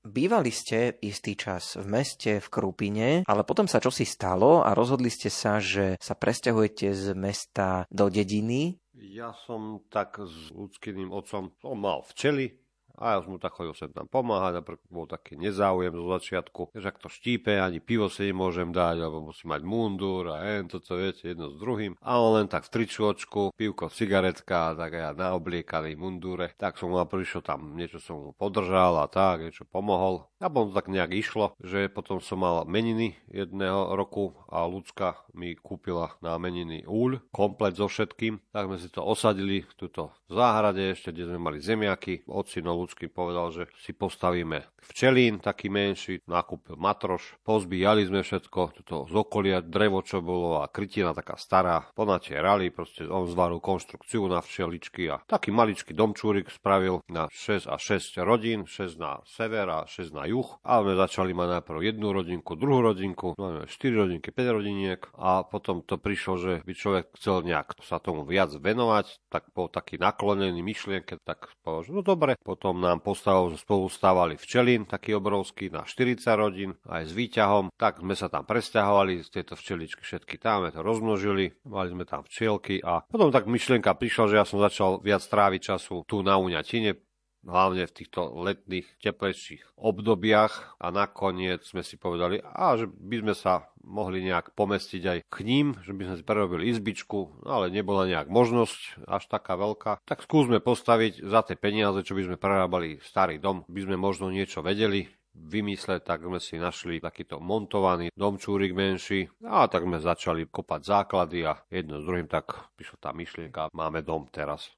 Bývali 0.00 0.48
ste 0.48 0.96
istý 1.04 1.36
čas 1.36 1.76
v 1.76 1.84
meste, 1.84 2.40
v 2.40 2.48
Krupine, 2.48 3.20
ale 3.28 3.44
potom 3.44 3.68
sa 3.68 3.84
čosi 3.84 4.08
stalo 4.08 4.64
a 4.64 4.72
rozhodli 4.72 5.12
ste 5.12 5.28
sa, 5.28 5.60
že 5.60 6.00
sa 6.00 6.16
presťahujete 6.16 6.88
z 6.96 7.12
mesta 7.12 7.84
do 7.92 8.08
dediny. 8.08 8.80
Ja 8.96 9.36
som 9.44 9.84
tak 9.92 10.20
s 10.20 10.52
ľudským 10.52 11.12
otcom, 11.12 11.52
on 11.64 11.78
mal 11.80 12.00
včely, 12.04 12.59
a 13.00 13.16
ja 13.16 13.24
som 13.24 13.34
mu 13.34 13.40
tak 13.40 13.56
chodil 13.56 13.72
sem 13.72 13.88
tam 13.90 14.04
pomáhať 14.04 14.60
a 14.60 14.66
bol 14.92 15.08
taký 15.08 15.40
nezáujem 15.40 15.96
zo 15.96 16.04
začiatku, 16.20 16.62
že 16.76 16.84
ak 16.84 17.00
to 17.00 17.08
štípe, 17.08 17.56
ani 17.56 17.80
pivo 17.80 18.12
si 18.12 18.28
nemôžem 18.28 18.70
dať, 18.70 19.00
alebo 19.00 19.32
musí 19.32 19.48
mať 19.48 19.64
mundúr 19.64 20.36
a 20.36 20.44
jen 20.44 20.68
toto, 20.68 21.00
viete, 21.00 21.32
jedno 21.32 21.48
s 21.48 21.56
druhým. 21.56 21.96
A 22.04 22.20
on 22.20 22.36
len 22.36 22.46
tak 22.46 22.68
v 22.68 22.84
tričočku, 22.84 23.56
pivko, 23.56 23.88
cigaretka, 23.88 24.76
tak 24.76 24.92
ja 24.92 25.16
naobliekaný 25.16 25.96
mundúre, 25.96 26.52
tak 26.60 26.76
som 26.76 26.92
mu 26.92 27.00
prišiel 27.00 27.40
tam, 27.40 27.72
niečo 27.74 27.98
som 27.98 28.20
mu 28.20 28.30
podržal 28.36 29.00
a 29.00 29.08
tak, 29.08 29.48
niečo 29.48 29.64
pomohol. 29.64 30.28
A 30.40 30.48
potom 30.48 30.72
to 30.72 30.78
tak 30.78 30.88
nejak 30.88 31.12
išlo, 31.16 31.56
že 31.60 31.88
potom 31.92 32.20
som 32.20 32.40
mal 32.40 32.64
meniny 32.64 33.16
jedného 33.28 33.92
roku 33.92 34.36
a 34.48 34.64
ľudská 34.64 35.20
mi 35.36 35.52
kúpila 35.52 36.16
na 36.24 36.36
meniny 36.40 36.84
úľ, 36.88 37.20
komplet 37.32 37.76
so 37.76 37.88
všetkým. 37.88 38.40
Tak 38.52 38.68
sme 38.68 38.76
si 38.80 38.88
to 38.88 39.04
osadili 39.04 39.68
tuto 39.76 40.16
v 40.28 40.40
záhrade 40.40 40.96
ešte, 40.96 41.12
kde 41.12 41.28
sme 41.28 41.38
mali 41.40 41.58
zemiaky. 41.60 42.24
Ocino 42.24 42.72
ľudský 42.90 43.06
povedal, 43.06 43.54
že 43.54 43.64
si 43.78 43.94
postavíme 43.94 44.66
včelín, 44.82 45.38
taký 45.38 45.70
menší, 45.70 46.26
nakúpil 46.26 46.74
matroš, 46.74 47.38
pozbíjali 47.46 48.02
sme 48.10 48.26
všetko, 48.26 48.82
toto 48.82 49.06
z 49.06 49.14
okolia, 49.14 49.62
drevo, 49.62 50.02
čo 50.02 50.18
bolo 50.18 50.58
a 50.58 50.66
krytina 50.66 51.14
taká 51.14 51.38
stará, 51.38 51.86
ponatie 51.94 52.34
rali, 52.34 52.74
proste 52.74 53.06
on 53.06 53.30
zvaril 53.30 53.62
konštrukciu 53.62 54.26
na 54.26 54.42
včeličky 54.42 55.06
a 55.06 55.22
taký 55.22 55.54
maličký 55.54 55.94
domčúrik 55.94 56.50
spravil 56.50 57.06
na 57.06 57.30
6 57.30 57.70
a 57.70 57.78
6 57.78 58.18
rodín, 58.26 58.66
6 58.66 58.98
na 58.98 59.22
sever 59.22 59.70
a 59.70 59.86
6 59.86 60.10
na 60.10 60.26
juh. 60.26 60.58
A 60.66 60.82
sme 60.82 60.98
začali 60.98 61.30
mať 61.30 61.62
najprv 61.62 61.94
jednu 61.94 62.10
rodinku, 62.10 62.58
druhú 62.58 62.82
rodinku, 62.82 63.38
no 63.38 63.62
4 63.70 63.70
rodinky, 63.94 64.34
5 64.34 64.56
rodiniek 64.58 65.06
a 65.14 65.46
potom 65.46 65.86
to 65.86 65.94
prišlo, 65.94 66.34
že 66.42 66.52
by 66.66 66.72
človek 66.74 67.04
chcel 67.14 67.46
nejak 67.46 67.78
sa 67.86 68.02
tomu 68.02 68.26
viac 68.26 68.50
venovať, 68.50 69.30
tak 69.30 69.46
bol 69.54 69.70
taký 69.70 69.94
naklonený 70.00 70.58
myšlienke, 70.58 71.22
tak 71.22 71.54
povedal, 71.62 71.94
no 71.94 72.02
dobre, 72.02 72.34
potom 72.40 72.69
nám 72.78 73.02
postavou 73.02 73.50
spolu 73.58 73.90
stávali 73.90 74.38
včelín, 74.38 74.86
taký 74.86 75.18
obrovský, 75.18 75.74
na 75.74 75.82
40 75.82 76.22
rodín, 76.38 76.70
aj 76.86 77.10
s 77.10 77.12
výťahom. 77.16 77.74
Tak 77.74 78.04
sme 78.04 78.14
sa 78.14 78.30
tam 78.30 78.46
presťahovali, 78.46 79.26
tieto 79.26 79.58
včeličky 79.58 80.06
všetky 80.06 80.38
tam, 80.38 80.70
to 80.70 80.84
rozmnožili, 80.84 81.58
mali 81.66 81.88
sme 81.90 82.06
tam 82.06 82.22
včielky 82.22 82.78
a 82.84 83.02
potom 83.02 83.34
tak 83.34 83.50
myšlienka 83.50 83.90
prišla, 83.98 84.24
že 84.30 84.38
ja 84.38 84.46
som 84.46 84.62
začal 84.62 85.02
viac 85.02 85.24
tráviť 85.24 85.74
času 85.74 86.06
tu 86.06 86.22
na 86.22 86.38
Uňatine, 86.38 87.09
hlavne 87.44 87.88
v 87.88 87.96
týchto 87.96 88.32
letných 88.36 88.86
teplejších 89.00 89.76
obdobiach. 89.76 90.76
A 90.80 90.92
nakoniec 90.92 91.64
sme 91.64 91.84
si 91.84 91.96
povedali, 91.96 92.40
a 92.40 92.76
že 92.76 92.88
by 92.88 93.16
sme 93.24 93.34
sa 93.36 93.68
mohli 93.80 94.20
nejak 94.24 94.52
pomestiť 94.52 95.02
aj 95.04 95.18
k 95.28 95.36
ním, 95.44 95.66
že 95.82 95.96
by 95.96 96.02
sme 96.06 96.16
si 96.20 96.24
prerobili 96.24 96.68
izbičku, 96.68 97.44
ale 97.48 97.72
nebola 97.72 98.04
nejak 98.04 98.28
možnosť 98.28 99.08
až 99.08 99.24
taká 99.28 99.56
veľká. 99.56 100.04
Tak 100.04 100.24
skúsme 100.24 100.60
postaviť 100.60 101.24
za 101.24 101.40
tie 101.44 101.56
peniaze, 101.56 102.04
čo 102.04 102.12
by 102.12 102.28
sme 102.28 102.36
prerábali 102.36 103.00
starý 103.00 103.40
dom, 103.40 103.64
by 103.66 103.80
sme 103.88 103.96
možno 103.96 104.28
niečo 104.28 104.60
vedeli, 104.60 105.08
vymysleť, 105.30 106.00
tak 106.04 106.26
sme 106.26 106.42
si 106.42 106.58
našli 106.58 106.98
takýto 106.98 107.38
montovaný 107.38 108.10
domčúrik 108.12 108.74
menší 108.74 109.30
a 109.46 109.70
tak 109.70 109.86
sme 109.86 110.02
začali 110.02 110.50
kopať 110.50 110.80
základy 110.82 111.46
a 111.46 111.54
jedno 111.70 112.02
s 112.02 112.06
druhým 112.06 112.26
tak 112.26 112.74
prišla 112.74 112.98
tá 112.98 113.10
myšlienka, 113.14 113.70
máme 113.72 114.02
dom 114.02 114.26
teraz 114.28 114.74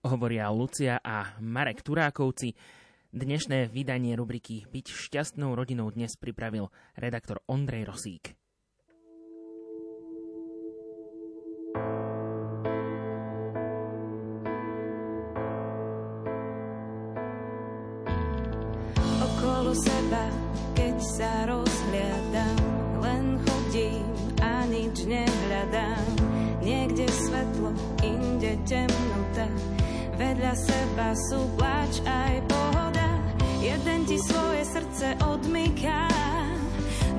hovoria 0.00 0.48
Lucia 0.48 0.96
a 1.04 1.36
Marek 1.44 1.84
Turákovci. 1.84 2.56
Dnešné 3.12 3.68
vydanie 3.68 4.16
rubriky 4.16 4.64
Byť 4.64 4.86
šťastnou 4.88 5.52
rodinou 5.52 5.92
dnes 5.92 6.16
pripravil 6.16 6.72
redaktor 6.96 7.44
Ondrej 7.44 7.84
Rosík. 7.84 8.39
Vedľa 30.20 30.52
seba 30.52 31.16
sú 31.16 31.48
plač 31.56 32.04
aj 32.04 32.44
pohoda. 32.44 33.08
Jeden 33.64 34.04
ti 34.04 34.20
svoje 34.20 34.68
srdce 34.68 35.16
odmyká, 35.24 36.12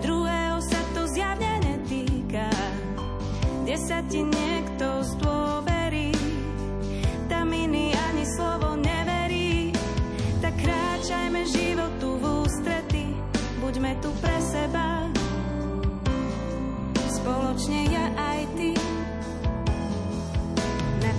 druhého 0.05 0.61
sa 0.61 0.81
to 0.93 1.09
zjavne 1.09 1.49
netýka. 1.65 2.45
Kde 3.65 3.75
sa 3.81 4.05
ti 4.05 4.21
niekto 4.21 5.01
zdôverí, 5.17 6.13
tam 7.25 7.49
iný 7.49 7.89
ani 8.13 8.21
slovo 8.37 8.77
neverí. 8.77 9.73
Tak 10.45 10.61
kráčajme 10.61 11.41
životu 11.49 12.21
v 12.21 12.23
ústrety, 12.45 13.17
buďme 13.65 13.97
tu 14.05 14.13
pre 14.21 14.37
seba. 14.45 15.09
Spoločne 17.09 17.81
ja 17.89 18.11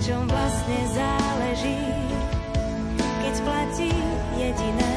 čom 0.03 0.27
vlastne 0.27 0.79
záleží, 0.91 1.79
keď 3.23 3.35
platí 3.47 3.91
jediné, 4.35 4.95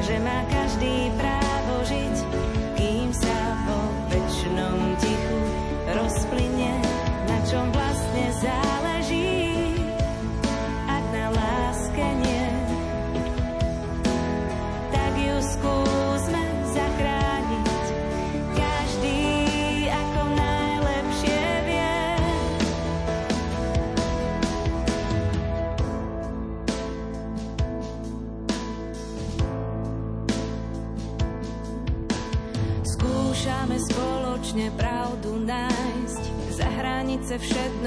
že 0.00 0.16
má 0.24 0.40
každý 0.48 1.12
právo 1.20 1.33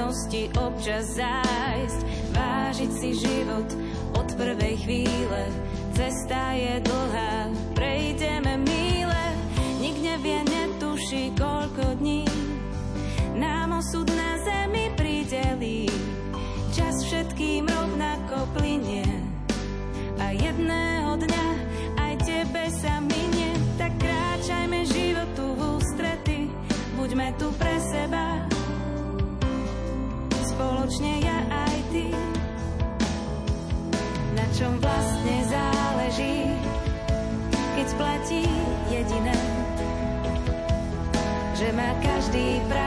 všednosti 0.08 0.48
občas 0.56 1.20
zájsť, 1.20 2.02
vážiť 2.32 2.92
si 2.96 3.10
život 3.12 3.68
od 4.16 4.28
prvej 4.40 4.80
chvíle. 4.80 5.42
Cesta 5.92 6.56
je 6.56 6.80
dlhá, 6.80 7.52
prejdeme 7.76 8.56
míle, 8.64 9.24
nik 9.84 10.00
nevie, 10.00 10.40
netuší, 10.48 11.36
koľko 11.36 12.00
dní 12.00 12.24
nám 13.36 13.84
osud 13.84 14.08
na 14.16 14.40
zemi 14.48 14.96
pridelí. 14.96 15.92
Čas 16.72 17.04
všetkým 17.04 17.68
rovnako 17.68 18.48
plinie 18.56 19.04
a 20.24 20.32
jedného 20.32 21.20
dňa 21.20 21.48
aj 22.00 22.14
tebe 22.24 22.64
sa 22.72 23.04
minie. 23.04 23.52
Tak 23.76 23.92
kráčajme 24.00 24.88
životu 24.88 25.52
v 25.52 25.60
ústrety, 25.76 26.48
buďme 26.96 27.28
tu 27.36 27.52
má 42.70 42.87